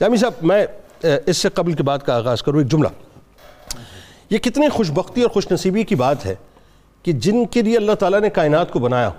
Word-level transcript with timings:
جامی 0.00 0.16
صاحب، 0.16 0.32
میں 0.42 0.66
اس 1.26 1.36
سے 1.36 1.48
قبل 1.48 1.72
کی 1.72 1.82
بات 1.82 2.06
کا 2.06 2.14
آغاز 2.16 2.42
کروں، 2.42 2.58
ایک 2.58 2.70
جملہ۔ 2.70 2.88
یہ 4.30 4.38
کتنی 4.38 4.68
خوش 4.68 4.90
بختی 4.90 5.22
اور 5.22 5.30
خوش 5.30 5.50
نصیبی 5.50 5.82
کی 5.84 5.94
بات 5.94 6.26
ہے 6.26 6.34
کہ 7.02 7.12
جن 7.12 7.44
کے 7.46 7.62
لیے 7.62 7.76
اللہ 7.76 7.92
تعالیٰ 7.92 8.20
نے 8.20 8.30
کائنات 8.30 8.70
کو 8.72 8.78
بنایا۔ 8.78 9.10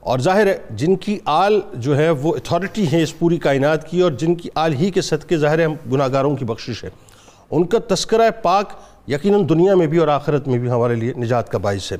اور 0.00 0.18
ظاہر 0.18 0.46
ہے، 0.46 0.58
جن 0.70 0.96
کی 0.96 1.18
آل 1.24 1.60
جو 1.74 1.96
ہے، 1.96 2.10
وہ 2.10 2.34
اتھارٹی 2.36 2.92
ہے 2.92 3.02
اس 3.02 3.18
پوری 3.18 3.36
کائنات 3.36 3.90
کی، 3.90 4.00
اور 4.00 4.10
جن 4.10 4.34
کی 4.34 4.48
آل 4.54 4.74
ہی 4.74 4.90
کے 4.90 5.00
صدقے، 5.00 5.36
ظاہر 5.36 5.58
ہے 5.58 5.66
گناہگاروں 5.92 6.36
کی 6.36 6.44
بخشش 6.44 6.84
ہے۔ 6.84 6.90
ان 7.50 7.66
کا 7.66 7.94
تذکرہ 7.94 8.30
پاک 8.42 8.72
یقیناً 9.08 9.48
دنیا 9.48 9.74
میں 9.74 9.86
بھی 9.86 9.98
اور 9.98 10.08
آخرت 10.08 10.48
میں 10.48 10.58
بھی 10.58 10.70
ہمارے 10.70 10.94
لیے 10.94 11.12
نجات 11.16 11.50
کا 11.52 11.58
باعث 11.58 11.92
ہے۔ 11.92 11.96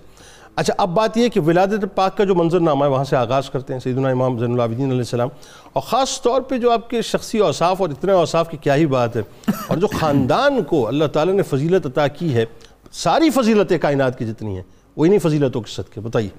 اچھا 0.57 0.75
اب 0.79 0.89
بات 0.95 1.16
یہ 1.16 1.23
ہے 1.23 1.29
کہ 1.29 1.41
ولادت 1.41 1.85
پاک 1.95 2.16
کا 2.16 2.25
جو 2.25 2.35
منظر 2.35 2.61
نامہ 2.61 2.85
ہے 2.85 2.91
وہاں 2.91 3.05
سے 3.05 3.16
آغاز 3.16 3.50
کرتے 3.50 3.73
ہیں 3.73 3.80
سیدنا 3.80 4.09
امام 4.09 4.39
زین 4.39 4.53
العابدین 4.53 4.86
علیہ 4.86 4.98
السلام۔ 4.98 5.29
اور 5.73 5.82
خاص 5.82 6.23
طور 6.23 6.41
پہ 6.41 6.59
جو 6.59 6.71
آپ 6.71 6.91
کے 6.91 7.03
شخصی 7.03 7.39
اوصاف 7.39 7.80
اور 7.80 7.89
اتنے 7.89 8.12
اوصاف 8.12 8.48
کی 8.48 8.57
کیا 8.57 8.77
ہی 8.77 8.86
بات 8.86 9.17
ہے۔ 9.17 9.23
اور 9.68 9.76
جو 9.76 9.86
خاندان 9.86 10.62
کو 10.62 10.89
اللہ 10.89 11.04
تعالیٰ 11.04 11.35
نے 11.35 11.43
فضیلت 11.43 11.86
عطا 11.86 12.07
کی 12.07 12.35
ہے 12.35 12.45
ساری 12.93 13.31
فضیلتیں 13.31 13.79
کائنات 13.79 14.18
کی 14.18 14.26
جتنی 14.26 14.54
ہیں 14.54 14.62
وہ 14.96 15.07
انہی 15.07 15.18
فضیلتوں 15.18 15.61
کے 15.61 15.71
صدقے۔ 15.71 16.00
بتائیے۔ 16.00 16.31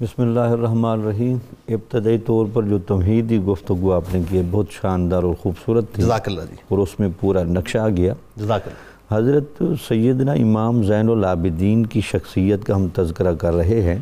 بسم 0.00 0.22
اللہ 0.22 0.40
الرحمن 0.40 0.90
الرحیم۔ 0.90 1.38
ابتدائی 1.68 2.18
طور 2.18 2.46
پر 2.52 2.62
جو 2.62 2.78
تمہیدی 2.78 3.38
گفتگو 3.38 3.92
آپ 3.92 4.04
نے 4.12 4.20
کی 4.30 4.38
ہے 4.38 4.42
بہت 4.50 4.66
شاندار 4.70 5.22
اور 5.22 5.34
خوبصورت 5.42 5.84
تھی۔ 5.92 6.02
جزاک 6.02 6.28
اللہ 6.28 6.40
جی۔ 6.40 6.56
اور 6.68 6.78
اس 6.78 7.00
میں 7.00 7.08
پورا 7.20 7.42
نقشہ 7.42 7.78
آ 7.78 7.88
گیا۔ 7.88 8.14
جزاک 8.36 8.60
اللہ۔ 8.66 8.87
حضرت 9.10 9.62
سیدنا 9.88 10.32
امام 10.32 10.82
زین 10.82 11.08
العابدین 11.08 11.84
کی 11.86 12.00
شخصیت 12.00 12.64
کا 12.64 12.74
ہم 12.76 12.86
تذکرہ 12.94 13.34
کر 13.34 13.54
رہے 13.54 13.80
ہیں 13.82 13.98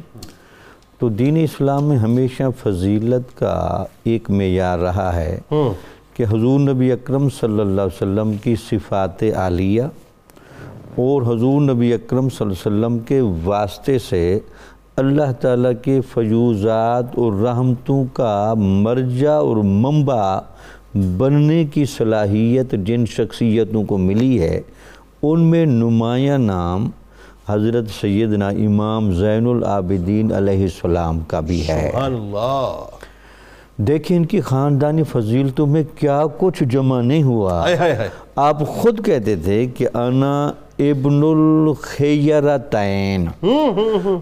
تو 0.98 1.09
دین 1.09 1.37
اسلام 1.42 1.84
میں 1.84 1.96
ہمیشہ 1.96 2.42
فضیلت 2.62 3.37
کا 3.38 3.84
ایک 4.05 4.30
معیار 4.30 4.79
رہا 4.79 5.15
ہے 5.16 5.38
کہ 6.15 6.24
حضور 6.30 6.60
نبی 6.60 6.91
اکرم 6.92 7.29
صلی 7.29 7.60
اللہ 7.60 7.80
علیہ 7.80 7.96
وسلم 7.96 8.32
کی 8.42 8.55
صفات 8.60 9.23
عالیہ 9.37 9.82
اور 10.96 11.23
حضور 11.23 11.60
نبی 11.63 11.93
اکرم 11.93 12.29
صلی 12.29 12.46
اللہ 12.46 12.68
علیہ 12.68 12.76
وسلم 12.76 12.98
کے 12.98 13.20
واسطے 13.45 13.98
سے 13.98 14.38
اللہ 14.96 15.32
تعالیٰ 15.41 15.73
کے 15.82 16.01
فیوزات 16.15 17.18
اور 17.18 17.32
رحمتوں 17.41 18.04
کا 18.13 18.54
مرجع 18.57 19.32
اور 19.32 19.57
منبع 19.57 20.38
بننے 21.16 21.65
کی 21.65 21.85
صلاحیت 21.88 22.74
جن 22.87 23.04
شخصیتوں 23.07 23.85
کو 23.85 23.98
ملی 23.98 24.41
ہے 24.41 24.60
ان 25.22 25.40
میں 25.40 25.66
نمایاں 25.66 26.38
نام 26.38 26.90
حضرت 27.48 27.84
سیدنا 28.00 28.48
امام 28.48 29.12
زین 29.12 29.46
العابدین 29.46 30.32
علیہ 30.32 30.62
السلام 30.62 31.20
کا 31.20 31.40
بھی 31.40 31.68
ہے۔ 31.68 31.92
اللہ۔ 31.95 32.84
دیکھیں 33.76 34.16
ان 34.16 34.26
کی 34.26 34.40
خاندانی 34.40 35.02
فضیلتوں 35.02 35.66
میں 35.66 35.82
کیا 35.95 36.23
کچھ 36.38 36.64
جمع 36.64 37.00
نہیں 37.00 37.23
ہوا۔ 37.23 37.66
آپ 38.36 38.66
خود 38.66 39.06
کہتے 39.06 39.36
تھے 39.36 39.66
کہ 39.66 39.86
انا 39.95 40.52
ابن 40.78 41.23
الخیرتین۔ 41.23 43.26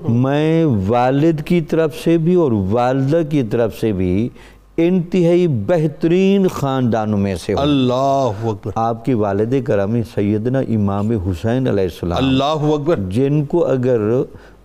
میں 0.09 0.67
والد 0.87 1.43
کی 1.43 1.61
طرف 1.61 2.05
سے 2.05 2.19
بھی 2.19 2.35
اور 2.35 2.53
والدہ 2.71 3.21
کی 3.31 3.43
طرف 3.43 3.81
سے 3.81 3.93
بھی 3.93 4.29
انتہائی 4.77 5.49
بہترین 5.49 6.49
خاندانوں 6.49 7.19
میں 7.19 7.35
سے 7.35 7.55
اللہ 7.55 8.31
اکبر۔ 8.45 8.71
آپ 8.75 9.05
کی 9.05 9.15
والد 9.15 9.55
کرامی 9.67 10.03
سیدنا 10.15 10.59
امام 10.59 11.11
حسین 11.11 11.69
علیہ 11.69 11.85
السلام۔ 11.85 12.19
اللہ 12.19 12.73
اکبر۔ 12.75 12.99
جن 13.09 13.45
کو 13.45 13.67
اگر 13.67 14.01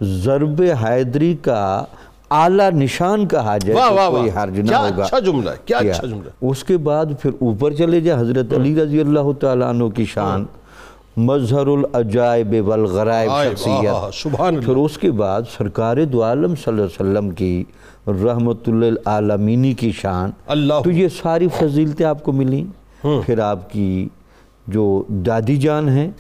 ضرب 0.02 0.64
حیدری 0.84 1.36
کا 1.42 1.84
اعلیٰ 2.30 2.70
نشان 2.72 3.28
کہا 3.28 3.58
جائے 3.58 3.80
واہ 3.80 3.92
واہ 3.92 4.10
کوئی 4.10 4.30
حرج 4.30 4.60
نہ 4.60 4.76
ہوگا۔ 4.76 5.04
اچھا 5.04 5.20
جملہ 5.20 5.50
کیا 5.66 5.80
کیا؟ 5.82 5.92
اچھا 5.92 6.08
جملہ 6.08 6.26
ہے۔ 6.26 6.48
اس 6.50 6.64
کے 6.64 6.78
بعد 6.78 7.06
پھر 7.22 7.32
اوپر 7.40 7.74
چلے 7.74 8.02
جائے 8.02 8.20
حضرت 8.22 8.54
علی 8.54 8.76
رضی 8.76 9.00
اللہ 9.00 9.32
تعالیٰ 9.40 9.68
عنہ 9.68 9.84
کی 9.84 10.06
شان۔ 10.06 10.46
مظہر 11.26 11.68
العجائب 11.68 12.56
والغرائب 12.70 13.32
شخصیت۔ 13.52 14.14
سبحان 14.14 14.62
پھر 14.62 14.76
اس 14.76 14.98
کے 14.98 15.12
بعد 15.12 15.42
سرکار 15.58 15.98
دو 16.06 16.24
عالم 16.24 16.56
صلی 16.56 16.64
اللہ 16.68 16.86
علیہ 16.86 17.12
وسلم 17.12 17.30
کی 17.30 17.64
رحمت 18.08 18.70
للعالمینی 18.70 19.74
کی 19.74 19.92
شان۔ 19.92 20.30
اللہ۔ 20.48 20.74
تو 20.84 20.92
یہ 20.92 21.08
ساری 21.08 21.48
فضیلتیں 21.60 22.06
آپ 22.06 22.24
کو 22.24 22.32
ملیں۔ 22.32 22.64
پھر 23.26 23.40
آپ 23.40 23.72
کی 23.72 24.10
جو 24.68 25.04
دادی 25.10 25.58
جان 25.58 25.90
ہیں 25.90 26.12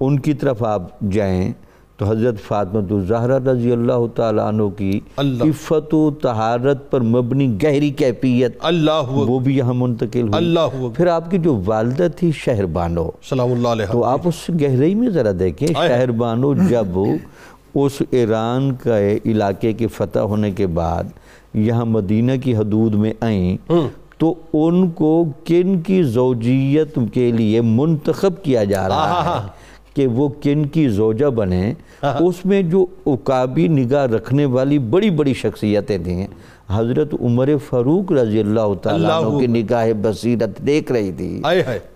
ان 0.00 0.18
کی 0.18 0.34
طرف 0.34 0.62
آپ 0.62 0.82
جائیں۔ 1.12 1.52
تو 1.98 2.04
حضرت 2.04 2.40
فاطمہ 2.40 2.94
الزہرہ 2.94 3.38
رضی 3.48 3.72
اللہ 3.72 4.06
تعالیٰ 4.14 4.44
عنہ 4.44 4.62
کی 4.76 5.00
عفت 5.18 5.94
و 5.94 6.10
طہارت 6.10 6.90
پر 6.90 7.00
مبنی 7.00 7.62
گہری 7.62 7.90
کیفیت 7.90 8.56
اللہ 8.60 9.08
وہ 9.08 9.38
بھی 9.38 9.56
یہاں 9.56 9.74
منتقل 9.74 10.20
ہوئی۔ 10.20 10.36
اللہ 10.36 10.60
اکبر 10.60 10.88
پھر 10.96 11.06
آپ 11.06 11.30
کی 11.30 11.38
جو 11.38 11.62
والدہ 11.64 12.06
تھی 12.16 12.30
شہر 12.34 12.66
بانو 12.66 13.10
سلام 13.22 13.52
اللہ 13.52 13.68
علیہ۔ 13.68 13.92
تو 13.92 14.04
آپ 14.04 14.20
اس 14.24 14.50
گہرائی 14.60 14.94
میں 14.94 15.10
ذرا 15.10 15.30
دیکھیں۔ 15.38 15.68
شہر 15.68 16.10
بانو 16.10 16.54
جب 16.54 16.98
اس 17.74 18.02
ایران 18.10 18.74
کا 18.74 18.98
علاقے 19.24 19.72
کے 19.72 19.86
فتح 19.86 20.18
ہونے 20.18 20.50
کے 20.50 20.66
بعد 20.66 21.04
یہاں 21.54 21.84
مدینہ 21.84 22.32
کی 22.42 22.56
حدود 22.56 22.94
میں 22.94 23.12
آئیں 23.20 23.56
تو 24.18 24.34
ان 24.52 24.90
کو 24.90 25.24
کن 25.44 25.80
کی 25.80 26.02
زوجیت 26.02 26.98
کے 27.14 27.32
لیے 27.32 27.60
منتخب 27.60 28.42
کیا 28.42 28.64
جا 28.64 28.88
رہا 28.88 29.42
ہے؟ 29.42 29.67
کہ 29.98 30.06
وہ 30.06 30.28
کن 30.42 30.66
کی 30.66 30.88
زوجہ 30.88 31.26
بنے 31.26 31.72
اس 32.02 32.44
میں 32.44 32.62
جو 32.62 32.86
عقابی 33.06 33.68
نگاہ 33.68 34.06
رکھنے 34.06 34.44
والی 34.44 34.78
بڑی 34.78 35.10
بڑی 35.10 35.34
شخصیتیں 35.34 35.98
تھیں 35.98 36.26
حضرت 36.70 37.14
عمر 37.20 37.48
فاروق 37.68 38.12
رضی 38.12 38.40
اللہ 38.40 38.74
تعالیٰ 38.82 39.40
کی 39.40 39.46
نگاہ 39.46 39.86
بصیرت 40.02 40.58
دیکھ 40.58 40.92
رہی 40.92 41.12
تھی 41.12 41.30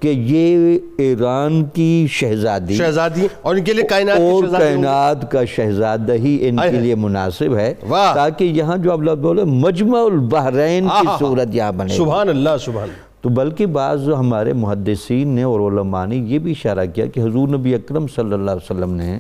کہ 0.01 0.09
یہ 0.09 0.79
ایران 0.99 1.65
کی 1.65 2.07
شہزادی 2.11 2.75
شہزادی 2.75 3.27
اور 3.43 3.55
ان 3.55 3.65
کے 3.65 3.73
لیے 3.73 3.87
کائنات 3.87 4.19
اور۔ 4.19 4.45
کائنات 4.59 5.31
کا 5.31 5.45
شہزادہ 5.45 6.13
ہی 6.13 6.37
ان 6.49 6.57
کے۔ 6.57 6.71
لیے 6.71 6.95
مناسب 6.95 7.57
ہے۔ 7.57 7.75
تاکہ 8.15 8.45
یہاں 8.45 8.77
جو 8.77 8.93
اب 8.93 9.03
لفظ 9.03 9.21
بولے 9.21 9.45
مجمع 9.45 10.01
البحرین 10.01 10.89
کی۔ 11.01 11.07
صورت 11.19 11.55
یہاں 11.55 11.73
بنے 11.73 11.95
سبحان 11.95 12.29
اللہ 12.29 12.57
سبحان 12.61 12.89
اللہ 12.89 13.12
تو 13.23 13.29
بلکہ 13.29 13.67
بعض 13.67 14.09
ہمارے 14.09 14.53
محدثین 14.53 15.29
نے 15.29 15.43
اور 15.43 15.61
علماء 15.61 16.07
نے 16.07 16.17
یہ 16.17 16.39
بھی 16.39 16.51
اشارہ 16.51 16.87
کیا 16.95 17.07
کہ 17.07 17.21
حضور 17.21 17.49
نبی 17.49 17.75
اکرم 17.75 18.07
صلی 18.07 18.33
اللہ 18.33 18.51
علیہ 18.51 18.73
وسلم 18.73 18.95
نے 18.95 19.19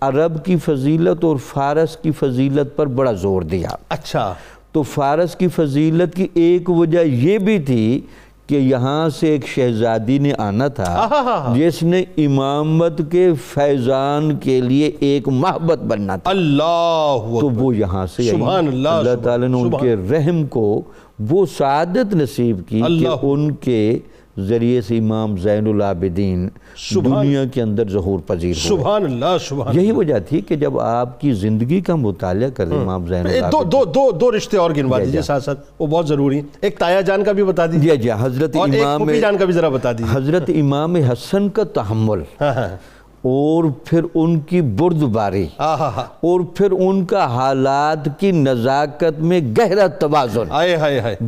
عرب 0.00 0.44
کی 0.44 0.56
فضیلت 0.56 1.24
اور 1.24 1.36
فارس 1.36 1.96
کی 1.96 2.10
فضیلت 2.10 2.76
پر 2.76 2.86
بڑا 2.86 3.12
زور 3.12 3.42
دیا۔ 3.42 3.68
اچھا۔ 3.88 4.34
تو 4.72 4.82
فارس 4.82 5.36
کی 5.36 5.48
فضیلت 5.48 6.14
کی 6.14 6.26
ایک 6.34 6.70
وجہ 6.70 7.00
یہ 7.00 7.38
بھی 7.38 7.58
تھی 7.58 8.00
کہ 8.46 8.54
یہاں 8.54 9.08
سے 9.08 9.28
ایک 9.28 9.46
شہزادی 9.46 10.18
نے 10.18 10.32
آنا 10.38 10.68
تھا 10.68 11.08
جس 11.56 11.82
نے 11.82 12.04
امامت 12.16 13.00
کے 13.10 13.32
فیضان 13.54 14.36
کے 14.36 14.60
لیے 14.60 14.90
ایک 15.00 15.28
محبت 15.28 15.78
بننا 15.78 16.16
تھا۔ 16.16 16.30
اللہ 16.30 17.16
تو 17.40 17.50
وہ 17.50 17.76
یہاں 17.76 18.06
سے 18.06 18.30
اللہ، 18.30 19.14
تعالیٰ 19.22 19.48
نے 19.48 19.60
ان 19.60 19.70
کے 19.80 19.96
رحم 20.10 20.46
کو 20.46 20.82
وہ 21.28 21.46
سعادت 21.58 22.14
نصیب 22.14 22.60
کی 22.68 22.82
کہ۔ 22.82 23.06
ان 23.22 23.54
کے 23.54 23.98
ذریعے 24.38 24.80
سے 24.80 24.98
امام 24.98 25.36
زین 25.36 25.66
العابدین 25.66 26.48
دنیا 26.94 27.44
کے 27.44 27.62
اندر 27.62 27.88
ظہور 27.88 28.18
پذیر 28.26 28.56
ہوئے۔ 28.56 28.68
سبحان 28.68 29.04
اللہ 29.04 29.36
سبحان 29.48 29.76
یہی 29.76 29.92
وجہ 29.92 30.18
تھی 30.28 30.40
کہ 30.40 30.56
جب 30.56 30.80
آپ 30.80 31.20
کی 31.20 31.32
زندگی 31.32 31.80
کا 31.80 31.94
مطالعہ 31.94 32.48
کریں 32.48 32.80
امام 32.80 33.06
زین 33.06 33.24
دو 33.24 33.28
العابدین۔ 33.28 33.72
دو 33.72 33.84
دو 33.84 34.10
دو 34.10 34.36
رشتے 34.36 34.56
اور 34.56 34.70
گنوا 34.76 34.98
جی، 34.98 35.04
دیجیے 35.04 35.20
جی۔ 35.20 35.26
ساتھ 35.26 35.44
ساتھ 35.44 35.60
وہ 35.78 35.86
بہت 35.86 36.08
ضروری 36.08 36.36
ہیں۔ 36.36 36.42
ایک 36.60 36.78
تایا 36.78 37.00
جان 37.00 37.24
کا 37.24 37.32
بھی 37.32 37.44
بتا 37.44 37.66
دیجیے 37.66 37.96
جی 37.96 38.02
جی 38.02 38.10
حضرت 38.20 38.56
اور 38.56 38.68
ایک 38.68 38.84
امام 38.84 39.10
جان 39.10 39.38
کا 39.38 39.44
بھی 39.44 39.54
ذرا 39.54 39.68
بتا 39.68 39.92
دیجیے 39.92 40.16
حضرت 40.16 40.50
امام 40.60 40.96
حسن 40.96 41.48
کا 41.48 41.64
تحمل۔ 41.64 42.20
ہاں 42.40 42.54
ہاں۔ 42.54 42.76
اور 43.24 43.64
پھر 43.84 44.04
ان 44.14 44.38
کی 44.40 44.60
بردباری 44.76 45.46
آہا 45.58 45.88
ہا 45.96 46.02
اور 46.22 46.40
پھر 46.54 46.70
ان 46.78 47.04
کا 47.04 47.24
حالات 47.34 48.08
کی 48.18 48.30
نزاکت 48.32 49.18
میں 49.22 49.40
گہرا 49.58 49.86
توازن 49.98 50.52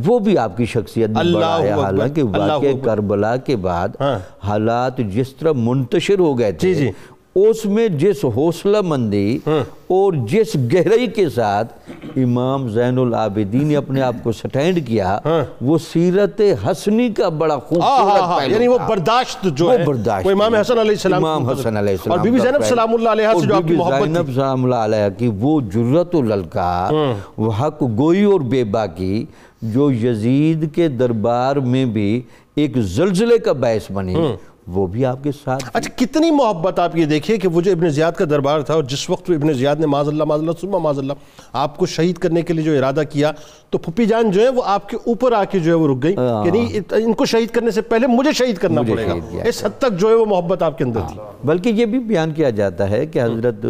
وہ 0.05 0.17
بھی 0.19 0.37
آپ 0.37 0.57
کی 0.57 0.65
شخصیت 0.65 1.09
میں 1.09 1.33
بڑا 1.33 1.57
ہے 1.59 1.71
حالانکہ 1.71 2.21
اللہ 2.21 2.37
واقع 2.43 2.67
اکبر۔ 2.67 2.85
کربلا 2.85 3.35
کے 3.39 3.55
بعد 3.57 3.89
ہاں۔ 3.99 4.17
حالات 4.43 4.97
جس 5.09 5.33
طرح 5.35 5.51
منتشر 5.55 6.19
ہو 6.19 6.37
گئے 6.39 6.51
تھے 6.51 6.73
جی، 6.73 6.79
جی۔ 6.79 6.91
اس 7.35 7.65
میں 7.65 7.87
جس 7.87 8.23
حوصلہ 8.35 8.77
مندی 8.81 9.37
اور 9.87 10.13
جس 10.27 10.55
گہرائی 10.73 11.07
کے 11.07 11.29
ساتھ 11.29 11.73
امام 12.15 12.67
زین 12.69 12.97
العابدین 12.97 13.67
نے 13.67 13.75
اپنے 13.75 14.01
آپ 14.01 14.15
کو 14.23 14.31
سٹینڈ 14.31 14.87
کیا 14.87 15.17
وہ 15.61 15.77
سیرت 15.77 16.41
حسنی 16.63 17.09
کا 17.09 17.29
بڑا 17.29 17.57
خوبصورت 17.59 18.21
پہلو 18.37 18.51
یعنی 18.51 18.67
وہ۔ 18.67 18.77
برداشت 18.87 19.47
جو 19.55 19.71
ہے 19.71 19.77
وہ 20.25 20.31
امام 20.31 20.55
حسن 20.55 20.79
علیہ 20.79 20.91
السلام 20.91 21.25
امام 21.25 21.49
حسن 21.49 21.77
علیہ 21.77 21.91
السلام 21.91 22.11
اور 22.11 22.25
بی 22.25 22.31
بی 22.31 22.39
زینب۔ 22.39 22.63
سلام 22.65 22.93
اللہ 22.93 23.09
علیہ 23.09 23.27
سے 23.39 23.47
جو 23.47 23.55
آپ 23.55 23.67
کی 23.67 23.73
محبت 23.75 24.03
زینب 24.03 24.25
تھی۔ 24.25 24.33
سلام 24.33 24.63
اللہ 24.63 24.75
علیہ 24.75 25.09
کی 25.17 25.29
وہ 25.39 25.59
جرت 25.73 26.15
الالقا 26.15 26.89
وہ 27.37 27.51
حق 27.59 27.83
گوئی 27.97 28.23
اور 28.23 28.41
بیبا 28.49 28.85
کی 28.85 29.25
جو 29.61 29.91
یزید 29.91 30.73
کے 30.75 30.87
دربار 30.87 31.55
میں 31.55 31.85
بھی 31.85 32.21
ایک 32.55 32.77
زلزلے 32.95 33.37
کا 33.37 33.53
باعث 33.53 33.91
بنی۔ 33.91 34.15
وہ 34.67 34.87
بھی 34.87 35.05
آپ 35.05 35.23
کے 35.23 35.31
ساتھ 35.43 35.63
اچھا 35.73 35.89
کتنی 35.95 36.31
محبت 36.31 36.79
آپ 36.79 36.95
یہ 36.95 37.05
دیکھیں 37.05 37.37
کہ 37.37 37.47
وہ 37.47 37.61
جو 37.61 37.71
ابن 37.71 37.89
زیاد 37.89 38.11
کا 38.11 38.25
دربار 38.29 38.61
تھا 38.61 38.73
اور 38.73 38.83
جس 38.83 39.09
وقت 39.09 39.29
ابن 39.29 39.53
زیاد 39.53 39.75
نے 39.75 39.87
معاذ 39.87 40.07
اللہ 40.07 40.23
معاذ 40.23 40.39
اللہ 40.39 40.51
سما 40.61 40.77
معاذ 40.77 40.99
اللہ 40.99 41.13
آپ 41.53 41.77
کو 41.77 41.85
شہید 41.85 42.15
کرنے 42.15 42.41
کے 42.41 42.53
لیے 42.53 42.63
جو 42.63 42.77
ارادہ 42.77 43.01
کیا 43.09 43.31
تو 43.69 43.77
پھپی 43.77 44.05
جان 44.05 44.31
جو 44.31 44.41
ہے 44.41 44.49
وہ 44.49 44.61
آپ 44.65 44.89
کے 44.89 44.97
اوپر 45.05 45.31
آ 45.31 45.43
کے 45.43 45.59
جو 45.59 45.71
ہے 45.71 45.75
وہ 45.75 45.87
رک 45.87 46.03
گئی۔ 46.03 46.15
کہ 46.43 46.51
نہیں 46.51 46.79
ان 46.91 47.13
کو 47.13 47.25
شہید 47.25 47.49
کرنے 47.49 47.71
سے 47.71 47.81
پہلے 47.81 48.07
مجھے 48.07 48.31
شہید 48.31 48.57
کرنا 48.57 48.81
پڑے 48.81 49.05
گا۔ 49.07 49.13
اس 49.43 49.65
حد 49.65 49.77
تک 49.77 49.99
جو 49.99 50.09
ہے 50.09 50.13
وہ 50.13 50.25
محبت 50.25 50.63
آپ 50.63 50.77
کے 50.77 50.83
اندر 50.83 50.99
تھی۔ 51.07 51.19
بلکہ 51.43 51.69
یہ 51.69 51.85
بھی 51.85 51.99
بیان 51.99 52.31
کیا 52.31 52.49
جاتا 52.49 52.89
ہے 52.89 53.05
کہ 53.05 53.21
حضرت 53.21 53.65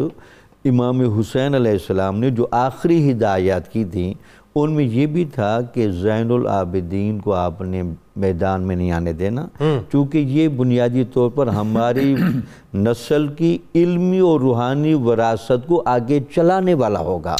امام 0.65 1.19
حسین 1.19 1.55
علیہ 1.55 1.71
السلام 1.71 2.19
نے 2.19 2.29
جو 2.29 2.47
آخری 2.51 3.11
ہدایات 3.11 3.71
کی 3.71 3.85
تھیں 3.85 4.13
ان 4.55 4.71
میں 4.71 4.85
یہ 4.85 5.05
بھی 5.05 5.25
تھا 5.25 5.61
کہ 5.61 5.91
زین 5.91 6.31
العابدین 6.31 7.19
کو 7.19 7.33
آپ 7.33 7.61
نے 7.61 7.81
میدان 8.15 8.61
میں 8.61 8.75
نہیں 8.75 8.91
آنے 8.91 9.13
دینا۔ 9.13 9.47
چونکہ 9.91 10.17
یہ 10.17 10.47
بنیادی 10.47 11.03
طور 11.13 11.29
پر 11.29 11.47
ہماری 11.47 12.15
نسل 12.73 13.27
کی 13.27 13.57
علمی 13.75 14.19
اور 14.19 14.39
روحانی 14.39 14.93
وراثت 14.93 15.67
کو 15.67 15.83
آگے 15.85 16.19
چلانے 16.35 16.73
والا 16.73 16.99
ہوگا۔ 16.99 17.35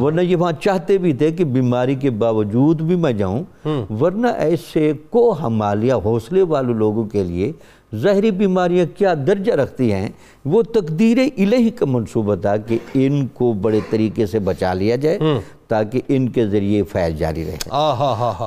ورنہ 0.00 0.20
یہ 0.20 0.36
وہاں 0.36 0.52
چاہتے 0.60 0.98
بھی 0.98 1.12
تھے 1.12 1.30
کہ 1.30 1.44
بیماری 1.44 1.94
کے 1.94 2.10
باوجود 2.10 2.82
بھی 2.82 2.96
میں 2.96 3.12
جاؤں۔ 3.12 3.42
ورنہ 4.00 4.26
ایسے 4.26 4.92
کو 5.10 5.34
ہمالیہ 5.42 5.92
حوصلے 6.04 6.42
والے 6.42 6.72
لوگوں 6.72 7.04
کے 7.04 7.24
لیے 7.24 7.52
ظاہری 7.94 8.30
بیماریاں 8.30 8.86
کیا 8.98 9.14
درجہ 9.26 9.52
رکھتی 9.52 9.92
ہیں؟ 9.92 10.08
وہ 10.44 10.62
تقدیر 10.62 11.18
الہی 11.36 11.70
کا 11.70 11.86
منصوبہ 11.86 12.34
تھا 12.34 12.56
کہ 12.56 12.78
ان 12.94 13.26
کو 13.26 13.52
بڑے 13.52 13.80
طریقے 13.90 14.26
سے 14.26 14.38
بچا 14.38 14.74
لیا 14.74 14.96
جائے 14.96 15.18
تاکہ 15.68 16.00
ان 16.08 16.28
کے 16.28 16.46
ذریعے 16.46 16.82
فیض 16.82 17.18
جاری 17.18 17.44
رہے۔ 17.44 17.56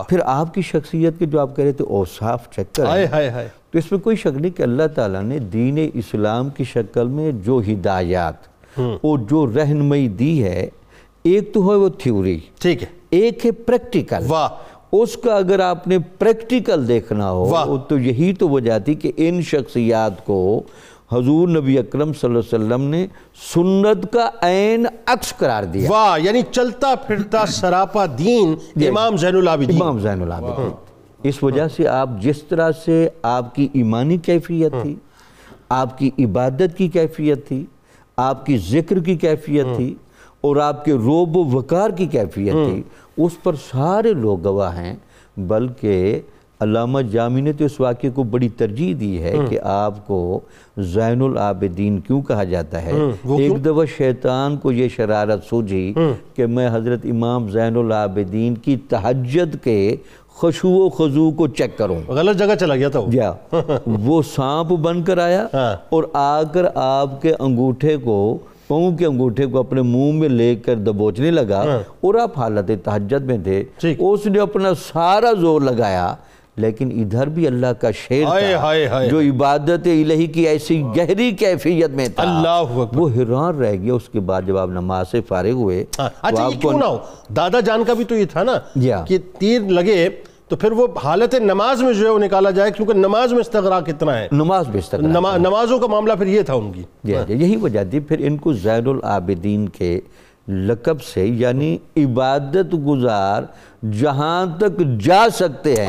پھر 0.09 0.19
آپ 0.23 0.53
کی 0.53 0.61
شخصیت 0.61 1.19
کے 1.19 1.25
جو 1.25 1.39
آپ 1.39 1.55
کہہ 1.55 1.64
رہے 1.65 1.71
تھے 1.71 1.85
اوصاف 1.85 2.49
چیک 2.55 2.79
ہائے 2.79 3.47
تو 3.71 3.77
اس 3.77 3.91
میں 3.91 3.99
کوئی 3.99 4.15
شک 4.15 4.37
نہیں 4.37 4.57
کہ 4.57 4.63
اللہ 4.63 4.87
تعالیٰ 4.95 5.21
نے 5.21 5.39
دین 5.39 5.89
اسلام 5.93 6.49
کی 6.49 6.63
شکل 6.63 7.07
میں 7.07 7.31
جو 7.31 7.61
ہدایات 7.71 8.33
اور 8.79 9.19
جو 9.19 9.45
رہنمائی 9.55 10.07
دی 10.07 10.43
ہے 10.43 10.69
ایک 11.23 11.53
تو 11.53 11.71
ہے 11.71 11.75
وہ 11.75 11.89
تھیوری۔ 11.89 12.39
ٹھیک 12.59 12.83
ہے۔ 12.83 12.87
ایک 13.09 13.45
ہے 13.45 13.51
پریکٹیکل۔ 13.51 14.25
واہ۔ 14.27 14.49
اس 14.91 15.17
کا 15.17 15.35
اگر 15.35 15.59
آپ 15.59 15.87
نے 15.87 15.97
پریکٹیکل 16.19 16.87
دیکھنا۔ 16.87 17.31
ہو 17.31 17.77
تو 17.77 17.99
یہی 17.99 18.33
تو 18.33 18.49
وجہ 18.49 18.79
تھی 18.79 18.93
کہ 18.93 19.11
ان 19.17 19.41
شخصیات 19.41 20.25
کو 20.25 20.63
حضور 21.11 21.47
نبی 21.47 21.77
اکرم 21.77 22.13
صلی 22.13 22.29
اللہ 22.29 22.39
علیہ 22.39 22.65
وسلم 22.65 22.81
نے 22.81 23.07
سنت 23.53 24.13
کا 24.13 24.29
عین 24.41 24.85
عکس 25.05 25.33
قرار 25.37 25.63
دیا۔ 25.63 25.91
واہ 25.91 26.19
یعنی 26.19 26.41
چلتا 26.51 26.93
پھرتا 27.07 27.45
سراپا 27.45 28.05
دین 28.05 28.55
امام 28.87 29.17
زین 29.17 29.35
العابدین۔ 29.35 29.81
امام 29.81 29.99
زین 29.99 30.21
العابدین۔ 30.21 30.69
اس 31.27 31.41
وجہ 31.43 31.67
سے 31.67 31.87
آپ 31.87 32.09
جس 32.21 32.41
طرح 32.43 32.71
سے 32.85 33.07
آپ 33.23 33.53
کی 33.55 33.67
ایمانی 33.73 34.17
کیفیت 34.17 34.73
تھی، 34.81 34.95
آپ 35.69 35.97
کی 35.97 36.09
عبادت 36.19 36.77
کی 36.77 36.87
کیفیت 36.87 37.47
تھی، 37.47 37.63
آپ 38.17 38.45
کی 38.45 38.57
ذکر 38.69 38.99
کی 38.99 39.15
کیفیت 39.15 39.75
تھی 39.75 39.93
اور 40.41 40.55
آپ 40.57 40.83
کے 40.85 40.93
روب 40.93 41.37
و 41.37 41.43
وقار 41.51 41.89
کی 41.89 42.05
کیفیت 42.07 42.53
تھی، 42.53 42.81
اس 43.17 43.41
پر 43.43 43.55
سارے 43.71 44.13
لوگ 44.13 44.43
گواہ 44.43 44.77
ہیں، 44.77 44.95
بلکہ 45.37 46.19
علامہ 46.61 47.01
جامی 47.01 47.41
نے 47.41 47.53
تو 47.53 47.65
اس 47.65 47.79
واقعے 47.79 48.09
کو 48.09 48.23
بڑی 48.23 48.49
ترجیح 48.49 48.93
دی 48.99 49.21
ہے 49.23 49.35
کہ 49.49 49.59
آپ 49.63 50.07
کو 50.07 50.39
زین 50.77 51.21
العابدین 51.21 51.99
کیوں 51.99 52.21
کہا 52.21 52.43
جاتا 52.43 52.81
ہے؟ 52.81 52.91
ایک 53.37 53.65
دفعہ 53.65 53.85
شیطان 53.97 54.57
کو 54.57 54.71
یہ 54.71 54.87
شرارت 54.87 55.43
سوجھی 55.43 55.93
کہ 56.33 56.45
میں 56.45 56.69
حضرت 56.73 56.99
امام 57.03 57.47
زین 57.47 57.77
العابدین 57.77 58.55
کی 58.55 58.77
تہجد 58.89 59.63
کے 59.63 59.95
خشوع 60.41 60.85
و 60.85 60.89
خضوع 60.89 61.31
کو 61.31 61.47
چیک 61.47 61.77
کروں۔ 61.77 61.99
غلط 62.07 62.37
جگہ 62.37 62.55
چلا 62.59 62.75
گیا 62.75 62.89
تھا 62.89 62.99
وہ۔ 62.99 63.09
یا 63.11 63.33
وہ 63.87 64.21
سانپ 64.35 64.67
بن 64.67 65.03
کر 65.03 65.17
آیا 65.17 65.47
ہاں۔ 65.53 65.75
اور 65.89 66.03
آ 66.13 66.43
کر 66.43 66.65
آپ 66.75 67.21
کے 67.21 67.33
انگوٹھے 67.39 67.97
کو 67.97 68.37
پاؤں 68.67 68.97
کے 68.97 69.05
انگوٹھے 69.05 69.45
کو 69.45 69.59
اپنے 69.59 69.81
منہ 69.81 70.11
میں 70.11 70.29
لے 70.29 70.55
کر 70.55 70.75
دبوچنے 70.75 71.31
لگا 71.31 71.61
اور 72.01 72.15
آپ 72.15 72.39
حالت 72.39 72.71
تہجد 72.83 73.25
میں 73.25 73.37
تھے۔ 73.37 73.63
اس 73.99 74.25
نے 74.25 74.39
اپنا 74.39 74.73
سارا 74.73 75.31
زور 75.39 75.61
لگایا 75.61 76.15
لیکن 76.57 76.91
ادھر 77.01 77.29
بھی 77.29 77.47
اللہ 77.47 77.73
کا 77.81 77.89
ہائے 78.57 78.87
تھا 78.87 79.05
جو 79.05 79.19
عبادت 79.19 79.87
الہی 79.87 80.27
کی 80.27 80.47
ایسی 80.47 80.81
گہری 80.97 81.31
کیفیت 81.31 81.89
میں 81.89 82.07
تھا۔ 82.07 82.23
اللہ 82.23 82.77
وہ 82.93 83.09
حیران 83.15 83.57
رہ 83.57 83.73
گیا 83.73 83.93
اس 83.93 84.09
کے 84.09 84.19
بعد 84.19 84.41
جب 84.45 84.57
آپ 84.57 84.69
نماز 84.69 85.05
سے 85.11 85.21
فارغ 85.21 85.51
ہوئے 85.51 85.85
ہاں، 85.99 86.09
اچھا 86.21 86.43
یہ 86.43 86.59
کیوں 86.61 86.73
نہ 86.73 86.85
ہو؟ 86.85 86.97
دادا 87.29 87.59
جان 87.59 87.83
کا 87.83 87.93
بھی 87.93 88.03
تو 88.03 88.15
یہ 88.15 88.25
تھا 88.25 88.43
نا 88.43 88.59
یا۔ 88.75 89.03
کہ 89.07 89.17
تیر 89.39 89.61
لگے 89.61 90.09
تو 90.47 90.55
پھر 90.55 90.71
وہ 90.71 90.87
حالت 91.03 91.35
نماز 91.35 91.81
میں 91.81 91.93
جو 91.93 92.05
ہے 92.05 92.11
وہ 92.11 92.19
نکالا 92.19 92.49
جائے 92.49 92.71
کیونکہ 92.71 92.93
نماز 92.93 93.31
میں 93.31 93.39
استغراق 93.39 93.85
کتنا 93.85 94.17
ہے۔ 94.19 94.27
نماز 94.31 94.65
استقرار 94.73 95.09
نما- 95.09 95.37
نمازوں 95.37 95.79
کا 95.79 95.87
معاملہ 95.87 96.13
پھر 96.13 96.27
یہ 96.27 96.41
تھا 96.41 96.53
ان 96.53 96.71
کی۔ 96.71 96.83
جی 97.03 97.13
جی 97.27 97.33
یہی 97.33 97.55
وجہ 97.55 97.83
تھی۔ 97.89 97.99
پھر 97.99 98.17
ان 98.19 98.37
کو 98.37 98.53
زین 98.53 98.87
العابدین 98.87 99.69
کے 99.69 99.99
لقب 100.47 101.01
سے 101.03 101.25
یعنی 101.25 101.77
عبادت 101.97 102.75
گزار 102.87 103.43
جہاں 104.01 104.45
تک 104.59 104.81
جا 105.03 105.25
سکتے 105.33 105.75
ہیں 105.75 105.87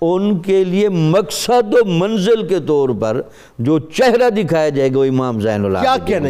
ان 0.00 0.38
کے 0.38 0.64
لیے 0.64 0.88
مقصد 0.88 1.74
و 1.74 1.84
منزل 1.84 2.46
کے 2.46 2.58
طور 2.66 2.88
پر 3.00 3.20
جو 3.58 3.78
چہرہ 3.78 4.30
دکھایا 4.30 4.68
جائے 4.68 4.92
گا 4.94 4.98
وہ 4.98 5.04
امام 5.04 5.40
زین 5.40 5.62
کیا 5.62 5.68
العابدین 5.68 6.06
کہنے 6.06 6.26